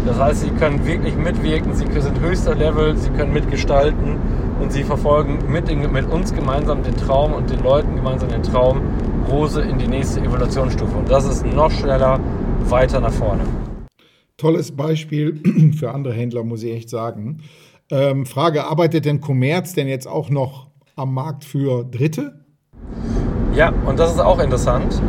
[0.06, 4.16] Das heißt, sie können wirklich mitwirken, sie sind höchster Level, sie können mitgestalten
[4.58, 8.80] und sie verfolgen mit, mit uns gemeinsam den Traum und den Leuten gemeinsam den Traum,
[9.30, 10.96] Rose in die nächste Evolutionsstufe.
[10.96, 12.20] Und das ist noch schneller
[12.68, 13.42] weiter nach vorne
[14.42, 17.42] tolles Beispiel für andere Händler, muss ich echt sagen.
[17.90, 22.44] Ähm, Frage, arbeitet denn Commerz denn jetzt auch noch am Markt für Dritte?
[23.54, 25.00] Ja, und das ist auch interessant.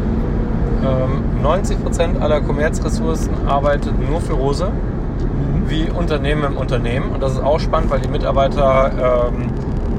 [0.83, 5.69] Ähm, 90% aller Commerz-Ressourcen arbeitet nur für Rose, mhm.
[5.69, 7.11] wie Unternehmen im Unternehmen.
[7.11, 9.49] Und das ist auch spannend, weil die Mitarbeiter ähm,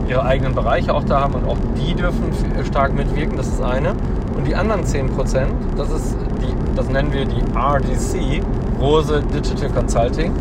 [0.09, 2.31] ihre eigenen Bereiche auch da haben und auch die dürfen
[2.65, 3.97] stark mitwirken, das ist eine.
[4.37, 8.43] Und die anderen 10%, das, ist die, das nennen wir die RDC,
[8.81, 10.33] Rose Digital Consulting.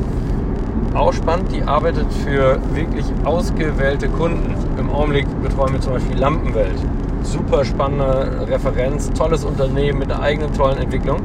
[0.93, 4.55] Auch spannend, die arbeitet für wirklich ausgewählte Kunden.
[4.77, 6.77] Im Augenblick betreuen wir zum Beispiel Lampenwelt.
[7.23, 11.21] Super spannende Referenz, tolles Unternehmen mit einer eigenen tollen Entwicklung.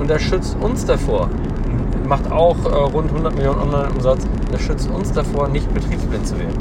[0.00, 1.28] Und das schützt uns davor,
[2.06, 6.58] macht auch äh, rund 100 Millionen Online-Umsatz, das schützt uns davor, nicht betriebsblind zu werden.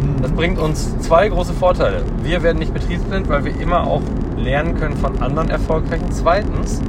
[0.00, 0.22] Hm.
[0.22, 2.02] Das bringt uns zwei große Vorteile.
[2.22, 4.02] Wir werden nicht betriebsblind, weil wir immer auch
[4.38, 6.10] lernen können von anderen Erfolgreichen.
[6.10, 6.80] Zweitens,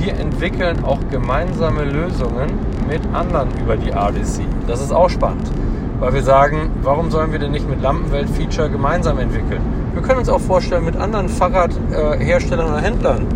[0.00, 2.52] wir entwickeln auch gemeinsame Lösungen
[2.88, 4.42] mit anderen über die RDC.
[4.66, 5.50] Das ist auch spannend,
[5.98, 9.60] weil wir sagen, warum sollen wir denn nicht mit Lampenwelt-Feature gemeinsam entwickeln?
[9.92, 13.26] Wir können uns auch vorstellen, mit anderen Fahrradherstellern oder Händlern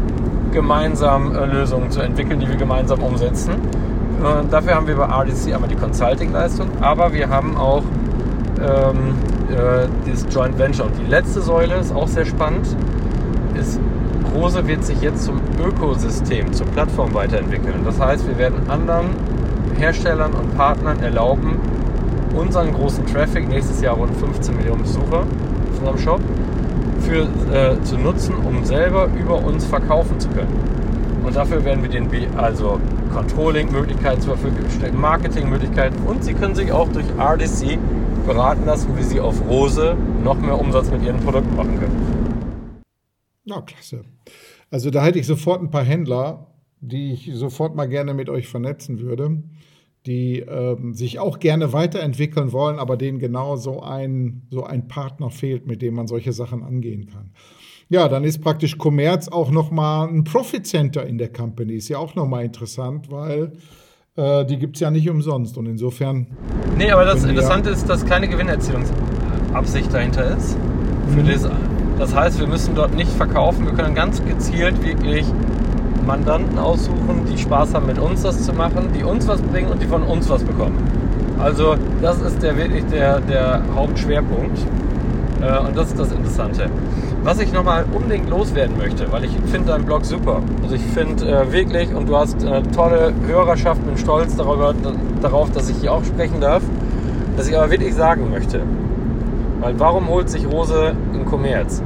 [0.53, 3.55] gemeinsam äh, Lösungen zu entwickeln, die wir gemeinsam umsetzen.
[3.55, 7.83] Äh, dafür haben wir bei RDC einmal die Consulting-Leistung, aber wir haben auch
[8.61, 9.15] ähm,
[9.51, 10.87] äh, dieses Joint Venture.
[10.87, 12.77] Und die letzte Säule ist auch sehr spannend.
[13.57, 13.81] Ist,
[14.35, 17.83] Rose wird sich jetzt zum Ökosystem, zur Plattform weiterentwickeln.
[17.85, 19.07] Das heißt, wir werden anderen
[19.79, 21.59] Herstellern und Partnern erlauben,
[22.35, 26.21] unseren großen Traffic, nächstes Jahr rund 15 Millionen Besucher auf unserem Shop,
[27.01, 30.73] für, äh, zu nutzen, um selber über uns verkaufen zu können.
[31.25, 32.81] Und dafür werden wir den also
[33.13, 37.79] Controlling-Möglichkeiten zur Verfügung stellen, Marketing-Möglichkeiten und Sie können sich auch durch RDC
[38.27, 42.12] beraten lassen, wie Sie auf Rose noch mehr Umsatz mit Ihren Produkten machen können.
[43.45, 44.05] Ja, klasse.
[44.71, 46.47] Also da hätte ich sofort ein paar Händler,
[46.81, 49.43] die ich sofort mal gerne mit euch vernetzen würde,
[50.07, 55.31] die ähm, sich auch gerne weiterentwickeln wollen, aber denen genau so ein, so ein Partner
[55.31, 57.33] fehlt, mit dem man solche Sachen angehen kann.
[57.89, 61.75] Ja, dann ist praktisch Commerz auch nochmal ein Profit Center in der Company.
[61.75, 63.53] Ist ja auch nochmal interessant, weil
[64.17, 65.59] äh, die gibt es ja nicht umsonst.
[65.59, 66.27] Und insofern.
[66.79, 70.57] Nee, aber das Interessante ist, dass keine Gewinnerzielungsabsicht dahinter ist.
[71.15, 71.27] Für mhm.
[71.27, 71.45] das,
[71.99, 73.67] das heißt, wir müssen dort nicht verkaufen.
[73.67, 75.27] Wir können ganz gezielt wirklich
[76.07, 79.81] Mandanten aussuchen, die Spaß haben, mit uns das zu machen, die uns was bringen und
[79.81, 80.77] die von uns was bekommen.
[81.39, 84.59] Also das ist der, wirklich der, der Hauptschwerpunkt.
[85.41, 86.71] Äh, und das ist das Interessante.
[87.25, 90.41] Was ich nochmal unbedingt loswerden möchte, weil ich finde deinen Blog super.
[90.63, 94.75] Also ich finde äh, wirklich, und du hast eine tolle Hörerschaft, bin stolz darüber,
[95.21, 96.63] darauf, dass ich hier auch sprechen darf,
[97.37, 98.63] dass ich aber wirklich sagen möchte,
[99.63, 101.83] weil warum holt sich Rose in Kommerz?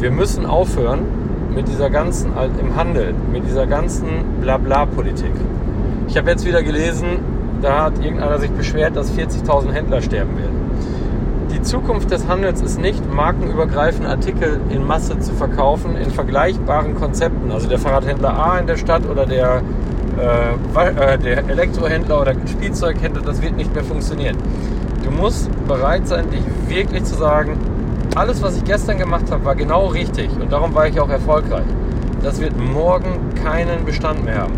[0.00, 1.00] Wir müssen aufhören
[1.54, 4.08] mit dieser ganzen, im Handel, mit dieser ganzen
[4.40, 5.32] Blabla-Politik.
[6.08, 7.20] Ich habe jetzt wieder gelesen,
[7.62, 10.64] da hat irgendeiner sich beschwert, dass 40.000 Händler sterben werden
[11.54, 17.52] die Zukunft des Handels ist nicht, markenübergreifende Artikel in Masse zu verkaufen in vergleichbaren Konzepten.
[17.52, 19.62] Also der Fahrradhändler A in der Stadt oder der,
[20.18, 24.36] äh, äh, der Elektrohändler oder Spielzeughändler, das wird nicht mehr funktionieren.
[25.04, 27.58] Du musst bereit sein, dich wirklich zu sagen,
[28.14, 31.66] alles, was ich gestern gemacht habe, war genau richtig und darum war ich auch erfolgreich.
[32.22, 34.54] Das wird morgen keinen Bestand mehr haben.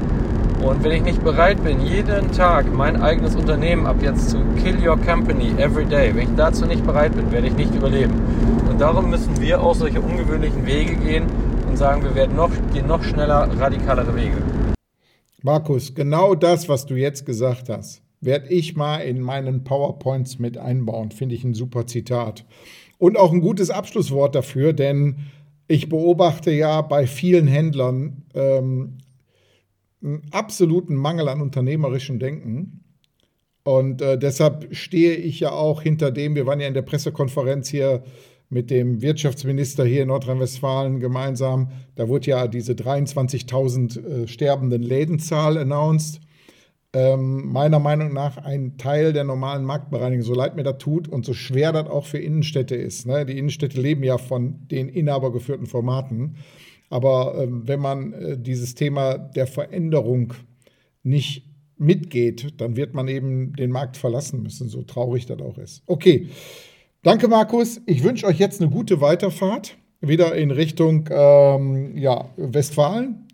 [0.63, 4.77] Und wenn ich nicht bereit bin, jeden Tag mein eigenes Unternehmen ab jetzt zu kill
[4.87, 8.15] your company every day, wenn ich dazu nicht bereit bin, werde ich nicht überleben.
[8.69, 11.27] Und darum müssen wir auch solche ungewöhnlichen Wege gehen
[11.69, 14.37] und sagen, wir werden noch, gehen noch schneller, radikalere Wege.
[15.43, 20.59] Markus, genau das, was du jetzt gesagt hast, werde ich mal in meinen PowerPoints mit
[20.59, 21.11] einbauen.
[21.11, 22.45] Finde ich ein super Zitat.
[22.99, 25.17] Und auch ein gutes Abschlusswort dafür, denn
[25.69, 28.99] ich beobachte ja bei vielen Händlern ähm,
[30.03, 32.85] einen absoluten Mangel an unternehmerischem Denken.
[33.65, 37.69] Und äh, deshalb stehe ich ja auch hinter dem, wir waren ja in der Pressekonferenz
[37.69, 38.05] hier
[38.49, 41.71] mit dem Wirtschaftsminister hier in Nordrhein-Westfalen gemeinsam.
[41.97, 46.21] Da wurde ja diese 23.000 äh, sterbenden Lädenzahl announced.
[46.93, 51.27] Ähm, meiner Meinung nach ein Teil der normalen Marktbereinigung, so leid mir das tut und
[51.27, 53.07] so schwer das auch für Innenstädte ist.
[53.07, 53.27] Ne?
[53.27, 56.37] Die Innenstädte leben ja von den inhabergeführten Formaten.
[56.89, 60.35] Aber ähm, wenn man äh, dieses Thema der Veränderung
[61.03, 61.45] nicht
[61.79, 65.83] mitgeht, dann wird man eben den Markt verlassen müssen, so traurig das auch ist.
[65.87, 66.29] Okay,
[67.03, 67.81] danke Markus.
[67.87, 73.26] Ich wünsche euch jetzt eine gute Weiterfahrt, wieder in Richtung ähm, ja, Westfalen.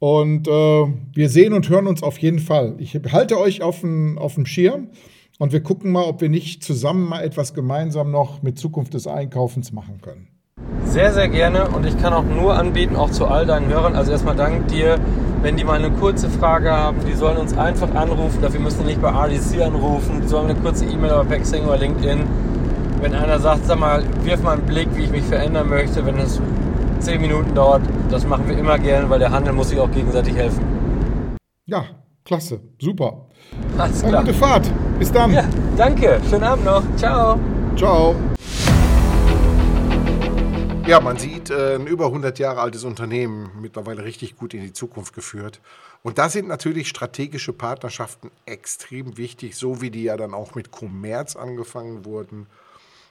[0.00, 2.74] Und äh, wir sehen und hören uns auf jeden Fall.
[2.78, 4.88] Ich halte euch auf dem, Schirm
[5.38, 9.06] und wir gucken mal, ob wir nicht zusammen mal etwas gemeinsam noch mit Zukunft des
[9.06, 10.28] Einkaufens machen können.
[10.84, 13.94] Sehr, sehr gerne und ich kann auch nur anbieten, auch zu all deinen Hörern.
[13.94, 14.98] Also erstmal dank dir.
[15.42, 18.40] Wenn die mal eine kurze Frage haben, die sollen uns einfach anrufen.
[18.40, 20.22] Dafür müssen die nicht bei RDC anrufen.
[20.22, 22.20] Die sollen eine kurze E-Mail oder per Xing oder LinkedIn.
[23.02, 26.18] Wenn einer sagt, sag mal, wirf mal einen Blick, wie ich mich verändern möchte, wenn
[26.18, 26.40] es
[27.00, 30.34] zehn Minuten dauert, das machen wir immer gerne, weil der Handel muss sich auch gegenseitig
[30.34, 30.64] helfen.
[31.66, 31.84] Ja,
[32.24, 33.26] klasse, super.
[33.78, 34.20] Alles klar.
[34.20, 34.70] Eine gute Fahrt.
[34.98, 35.32] Bis dann.
[35.32, 35.44] Ja,
[35.76, 36.20] danke.
[36.28, 36.82] Schönen Abend noch.
[36.96, 37.38] Ciao.
[37.76, 38.14] Ciao.
[40.86, 44.72] Ja, man sieht äh, ein über 100 Jahre altes Unternehmen mittlerweile richtig gut in die
[44.72, 45.60] Zukunft geführt.
[46.02, 50.70] Und da sind natürlich strategische Partnerschaften extrem wichtig, so wie die ja dann auch mit
[50.70, 52.46] Kommerz angefangen wurden.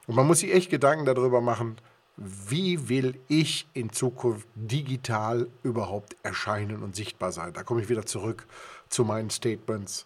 [0.07, 1.77] Und man muss sich echt Gedanken darüber machen,
[2.19, 7.53] wie will ich in Zukunft digital überhaupt erscheinen und sichtbar sein.
[7.53, 8.45] Da komme ich wieder zurück
[8.89, 10.05] zu meinen Statements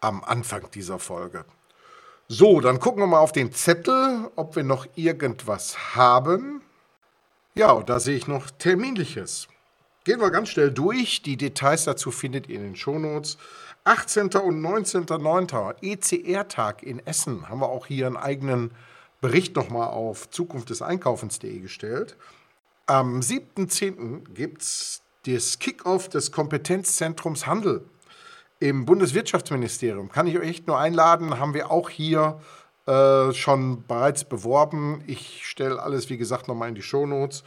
[0.00, 1.44] am Anfang dieser Folge.
[2.26, 6.60] So, dann gucken wir mal auf den Zettel, ob wir noch irgendwas haben.
[7.54, 9.48] Ja, da sehe ich noch Terminliches.
[10.04, 11.22] gehen wir ganz schnell durch.
[11.22, 13.38] Die Details dazu findet ihr in den Shownotes.
[13.84, 14.26] 18.
[14.26, 15.76] und 19.09.
[15.82, 17.48] ECR-Tag in Essen.
[17.48, 18.72] Haben wir auch hier einen eigenen
[19.20, 22.16] Bericht nochmal auf Zukunft des Einkaufens.de gestellt.
[22.86, 24.32] Am 7.10.
[24.32, 27.84] gibt es das Kickoff des Kompetenzzentrums Handel
[28.60, 30.08] im Bundeswirtschaftsministerium.
[30.10, 32.40] Kann ich euch echt nur einladen, haben wir auch hier
[32.86, 35.02] äh, schon bereits beworben.
[35.06, 37.44] Ich stelle alles, wie gesagt, nochmal in die Shownotes.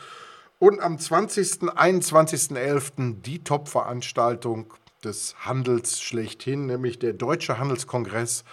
[0.60, 3.22] Und am 20., 21.11.
[3.22, 8.44] die Top-Veranstaltung des Handels schlechthin, nämlich der Deutsche Handelskongress.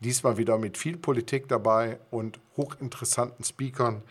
[0.00, 4.02] Diesmal wieder mit viel Politik dabei und hochinteressanten Speakern.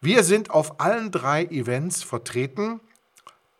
[0.00, 2.80] Wir sind auf allen drei Events vertreten.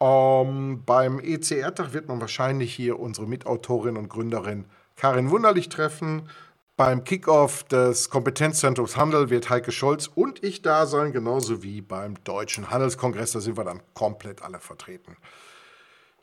[0.01, 6.29] Ähm, beim ECR-Tag wird man wahrscheinlich hier unsere Mitautorin und Gründerin Karin Wunderlich treffen.
[6.77, 12.23] Beim Kickoff des Kompetenzzentrums Handel wird Heike Scholz und ich da sein, genauso wie beim
[12.25, 13.33] Deutschen Handelskongress.
[13.33, 15.17] Da sind wir dann komplett alle vertreten.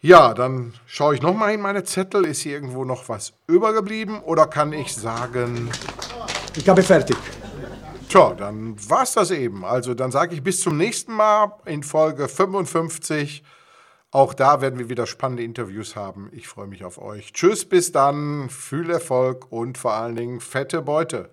[0.05, 2.25] Ja, dann schaue ich nochmal in meine Zettel.
[2.25, 5.71] Ist hier irgendwo noch was übergeblieben oder kann ich sagen.
[6.57, 7.15] Ich habe fertig.
[8.09, 9.63] Tja, dann war es das eben.
[9.63, 13.45] Also dann sage ich bis zum nächsten Mal in Folge 55.
[14.11, 16.29] Auch da werden wir wieder spannende Interviews haben.
[16.33, 17.31] Ich freue mich auf euch.
[17.31, 18.49] Tschüss, bis dann.
[18.49, 21.29] Viel Erfolg und vor allen Dingen fette Beute.